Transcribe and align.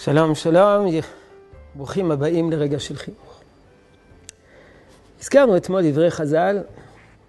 שלום, 0.00 0.34
שלום, 0.34 0.86
ברוכים 1.74 2.10
הבאים 2.10 2.50
לרגע 2.50 2.78
של 2.78 2.96
חינוך. 2.96 3.40
הזכרנו 5.20 5.56
אתמול 5.56 5.90
דברי 5.90 6.10
חז"ל, 6.10 6.58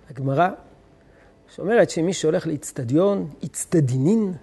הגמרא, 0.10 0.50
שאומרת 1.56 1.90
שמי 1.90 2.14
שהולך 2.14 2.48
לאצטדיון, 2.48 3.30
אצטדינין, 3.46 4.34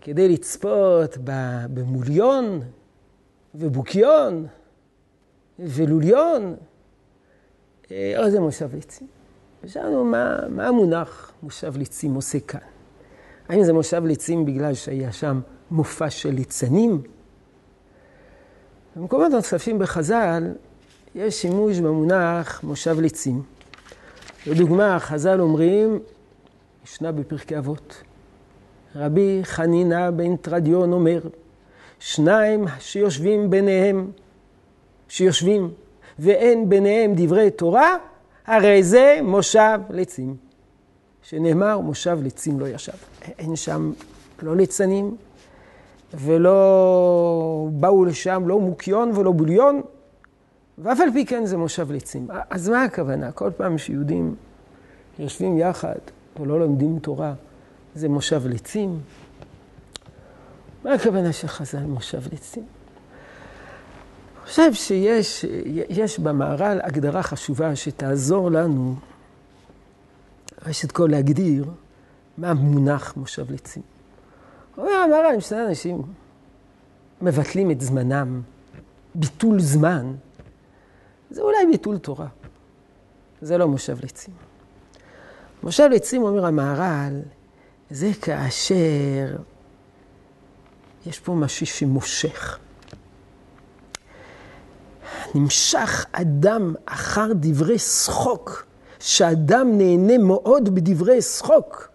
כדי 0.00 0.28
לצפות 0.28 1.16
במוליון 1.74 2.60
ובוקיון 3.54 4.46
ולוליון, 5.58 6.56
אה, 7.90 8.14
או 8.18 8.30
זה 8.30 8.40
מושב 8.40 8.74
ליצים. 8.74 9.06
ושאלנו 9.64 10.04
מה, 10.04 10.38
מה 10.48 10.66
המונח 10.66 11.32
מושב 11.42 11.76
ליצים 11.76 12.14
עושה 12.14 12.40
כאן. 12.40 12.60
האם 13.48 13.64
זה 13.64 13.72
מושב 13.72 14.04
ליצים 14.04 14.44
בגלל 14.44 14.74
שהיה 14.74 15.12
שם 15.12 15.40
מופע 15.70 16.10
של 16.10 16.30
ליצנים? 16.30 17.02
במקומות 18.96 19.32
נוספים 19.32 19.78
בחז"ל 19.78 20.52
יש 21.14 21.42
שימוש 21.42 21.78
במונח 21.78 22.60
מושב 22.64 23.00
ליצים. 23.00 23.42
לדוגמה, 24.46 24.98
חז"ל 24.98 25.40
אומרים, 25.40 25.98
ישנה 26.84 27.12
בפרקי 27.12 27.58
אבות, 27.58 28.02
רבי 28.96 29.40
חנינא 29.42 30.10
בן 30.10 30.36
תרדיון 30.36 30.92
אומר, 30.92 31.20
שניים 31.98 32.64
שיושבים 32.78 33.50
ביניהם, 33.50 34.10
שיושבים, 35.08 35.70
ואין 36.18 36.68
ביניהם 36.68 37.12
דברי 37.16 37.50
תורה, 37.50 37.96
הרי 38.46 38.82
זה 38.82 39.18
מושב 39.22 39.80
ליצים. 39.90 40.36
שנאמר, 41.22 41.78
מושב 41.78 42.18
ליצים 42.22 42.60
לא 42.60 42.68
ישב. 42.68 42.92
אין 43.38 43.56
שם 43.56 43.92
לא 44.42 44.56
ליצנים 44.56 45.16
ולא 46.14 47.68
באו 47.72 48.04
לשם 48.04 48.42
לא 48.46 48.60
מוקיון 48.60 49.10
ולא 49.14 49.32
בוליון, 49.32 49.82
ואף 50.78 51.00
על 51.00 51.12
פי 51.12 51.26
כן 51.26 51.46
זה 51.46 51.56
מושב 51.56 51.90
ליצים. 51.90 52.28
אז 52.50 52.68
מה 52.68 52.82
הכוונה? 52.84 53.32
כל 53.32 53.50
פעם 53.56 53.78
שיהודים 53.78 54.34
יושבים 55.18 55.58
יחד 55.58 55.98
ולא 56.40 56.60
לומדים 56.60 56.98
תורה, 56.98 57.34
זה 57.94 58.08
מושב 58.08 58.46
ליצים? 58.46 59.00
מה 60.84 60.92
הכוונה 60.92 61.32
של 61.32 61.48
חז"ל 61.48 61.84
מושב 61.84 62.20
ליצים? 62.30 62.62
אני 64.36 64.46
חושב 64.46 64.72
שיש 64.74 65.44
יש 65.88 66.18
במהר"ל 66.18 66.80
הגדרה 66.82 67.22
חשובה 67.22 67.76
שתעזור 67.76 68.50
לנו, 68.50 68.94
ראשית 70.66 70.92
כל 70.92 71.08
להגדיר 71.10 71.64
מה 72.38 72.50
המונח 72.50 73.16
מושב 73.16 73.50
ליצים. 73.50 73.97
הוא 74.78 74.86
אומר 74.86 74.96
המהר"ל, 74.96 75.34
אם 75.34 75.40
שני 75.40 75.66
אנשים 75.66 76.02
מבטלים 77.22 77.70
את 77.70 77.80
זמנם, 77.80 78.42
ביטול 79.14 79.60
זמן, 79.60 80.14
זה 81.30 81.42
אולי 81.42 81.66
ביטול 81.70 81.98
תורה. 81.98 82.26
זה 83.42 83.58
לא 83.58 83.68
מושב 83.68 84.00
ליצים. 84.00 84.34
מושב 85.62 85.88
ליצים, 85.90 86.22
אומר 86.22 86.46
המהר"ל, 86.46 87.20
זה 87.90 88.10
כאשר 88.22 89.36
יש 91.06 91.20
פה 91.20 91.32
משהו 91.32 91.66
שמושך. 91.66 92.58
נמשך 95.34 96.06
אדם 96.12 96.74
אחר 96.86 97.32
דברי 97.34 97.78
שחוק, 97.78 98.66
שאדם 99.00 99.78
נהנה 99.78 100.18
מאוד 100.18 100.74
בדברי 100.74 101.22
שחוק. 101.22 101.88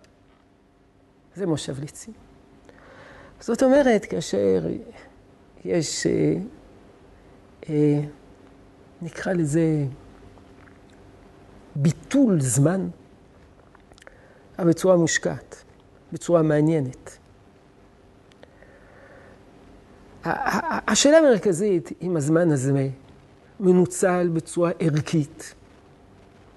זה 1.35 1.45
מושב 1.45 1.79
ליצים. 1.79 2.13
זאת 3.45 3.63
אומרת, 3.63 4.05
כאשר 4.05 4.67
יש, 5.65 6.07
אה, 6.07 6.35
אה, 7.69 7.99
נקרא 9.01 9.33
לזה, 9.33 9.85
ביטול 11.75 12.41
זמן, 12.41 12.87
אבל 14.59 14.69
בצורה 14.69 14.97
מושקעת, 14.97 15.63
בצורה 16.13 16.41
מעניינת. 16.41 17.17
השאלה 20.25 21.17
המרכזית, 21.17 21.89
אם 22.01 22.17
הזמן 22.17 22.51
הזה 22.51 22.89
מנוצל 23.59 24.29
בצורה 24.33 24.71
ערכית, 24.79 25.53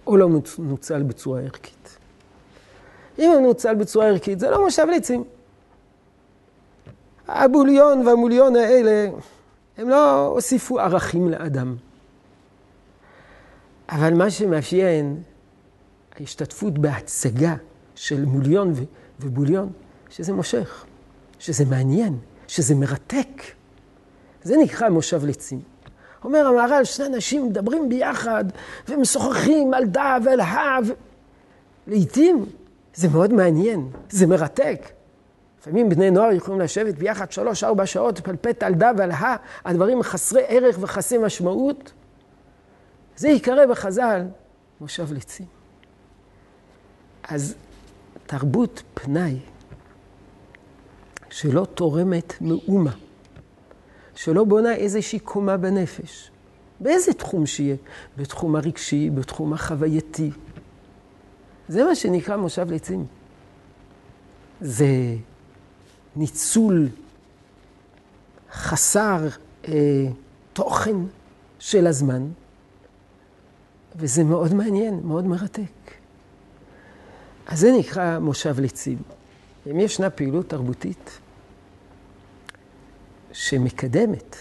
או 0.06 0.16
לא 0.16 0.28
מנוצל 0.58 1.02
בצורה 1.02 1.40
ערכית. 1.40 1.98
אם 3.18 3.30
הוא 3.30 3.40
מנוצל 3.40 3.74
בצורה 3.74 4.06
ערכית, 4.06 4.40
זה 4.40 4.50
לא 4.50 4.64
מושב 4.64 4.86
ליצים. 4.90 5.24
הבוליון 7.28 8.06
והמוליון 8.06 8.56
האלה, 8.56 9.08
הם 9.78 9.88
לא 9.88 10.26
הוסיפו 10.26 10.80
ערכים 10.80 11.28
לאדם. 11.28 11.76
אבל 13.88 14.14
מה 14.14 14.30
שמאפיין 14.30 15.22
ההשתתפות 16.20 16.78
בהצגה 16.78 17.54
של 17.94 18.24
מוליון 18.24 18.72
ובוליון, 19.20 19.72
שזה 20.10 20.32
מושך, 20.32 20.84
שזה 21.38 21.64
מעניין, 21.64 22.18
שזה 22.48 22.74
מרתק. 22.74 23.42
זה 24.42 24.56
נקרא 24.56 24.88
מושב 24.88 25.24
ליצים. 25.24 25.60
אומר 26.24 26.46
המהר"ל, 26.46 26.84
שני 26.84 27.06
אנשים 27.06 27.46
מדברים 27.46 27.88
ביחד 27.88 28.44
ומשוחחים 28.88 29.74
על 29.74 29.84
דה 29.84 30.18
ועל 30.24 30.40
הא. 30.40 30.80
ו... 30.86 30.92
לעתים 31.86 32.46
זה 32.94 33.08
מאוד 33.08 33.32
מעניין, 33.32 33.88
זה 34.10 34.26
מרתק. 34.26 34.86
לפעמים 35.66 35.88
בני 35.88 36.10
נוער 36.10 36.32
יכולים 36.32 36.60
לשבת 36.60 36.94
ביחד 36.94 37.32
שלוש-ארבע 37.32 37.86
שעות, 37.86 38.20
פלפט 38.20 38.62
על 38.62 38.74
דה 38.74 38.90
ועל 38.98 39.10
הא, 39.10 39.36
הדברים 39.64 40.02
חסרי 40.02 40.42
ערך 40.48 40.76
וחסרי 40.80 41.18
משמעות. 41.18 41.92
זה 43.16 43.28
ייקרא 43.28 43.66
בחז"ל 43.66 44.22
מושב 44.80 45.12
ליצים. 45.12 45.46
אז 47.28 47.54
תרבות 48.26 48.82
פנאי 48.94 49.38
שלא 51.30 51.66
תורמת 51.74 52.34
מאומה, 52.40 52.92
שלא 54.14 54.44
בונה 54.44 54.74
איזושהי 54.74 55.18
קומה 55.18 55.56
בנפש, 55.56 56.30
באיזה 56.80 57.12
תחום 57.12 57.46
שיהיה, 57.46 57.76
בתחום 58.16 58.56
הרגשי, 58.56 59.10
בתחום 59.10 59.52
החווייתי. 59.52 60.30
זה 61.68 61.84
מה 61.84 61.94
שנקרא 61.94 62.36
מושב 62.36 62.70
ליצים. 62.70 63.06
זה 64.60 64.86
ניצול 66.16 66.88
חסר 68.52 69.28
אה, 69.68 70.06
תוכן 70.52 70.96
של 71.58 71.86
הזמן, 71.86 72.28
וזה 73.96 74.24
מאוד 74.24 74.54
מעניין, 74.54 75.00
מאוד 75.04 75.24
מרתק. 75.26 75.60
אז 77.46 77.60
זה 77.60 77.72
נקרא 77.78 78.18
מושב 78.18 78.60
ליצים. 78.60 78.98
אם 79.70 79.80
ישנה 79.80 80.10
פעילות 80.10 80.48
תרבותית 80.48 81.18
שמקדמת, 83.32 84.36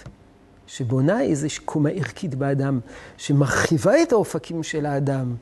שבונה 0.68 1.22
איזושהי 1.22 1.64
קומה 1.66 1.90
ערכית 1.90 2.36
באדם, 2.36 2.80
שמרחיבה 3.18 4.02
את 4.02 4.12
האופקים 4.12 4.64
של 4.64 4.86
האדם, 4.86 5.36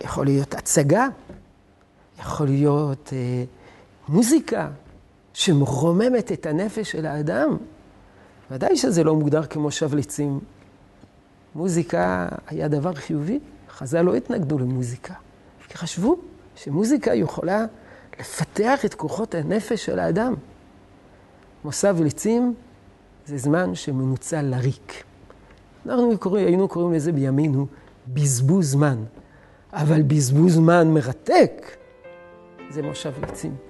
יכול 0.00 0.24
להיות 0.24 0.54
הצגה, 0.54 1.06
יכול 2.18 2.46
להיות 2.46 3.12
אה, 3.12 3.44
מוזיקה 4.10 4.68
שמרוממת 5.34 6.32
את 6.32 6.46
הנפש 6.46 6.90
של 6.90 7.06
האדם. 7.06 7.56
ודאי 8.50 8.76
שזה 8.76 9.04
לא 9.04 9.14
מוגדר 9.14 9.42
כמושב 9.42 9.94
ליצים. 9.94 10.40
מוזיקה 11.54 12.28
היה 12.46 12.68
דבר 12.68 12.94
חיובי. 12.94 13.38
חז"ל 13.70 14.02
לא 14.02 14.14
התנגדו 14.14 14.58
למוזיקה, 14.58 15.14
כי 15.68 15.78
חשבו 15.78 16.16
שמוזיקה 16.56 17.14
יכולה 17.14 17.64
לפתח 18.20 18.84
את 18.84 18.94
כוחות 18.94 19.34
הנפש 19.34 19.84
של 19.84 19.98
האדם. 19.98 20.34
מוסב 21.64 21.96
ליצים 22.00 22.54
זה 23.26 23.38
זמן 23.38 23.74
שמנוצל 23.74 24.42
לריק. 24.42 25.04
אנחנו 25.86 26.18
קוראים, 26.18 26.46
היינו 26.46 26.68
קוראים 26.68 26.92
לזה 26.92 27.12
בימינו 27.12 27.66
בזבוז 28.08 28.70
זמן, 28.70 28.96
אבל 29.72 30.02
בזבוז 30.02 30.54
זמן 30.54 30.94
מרתק 30.94 31.76
זה 32.70 32.82
מושב 32.82 33.12
ליצים. 33.20 33.69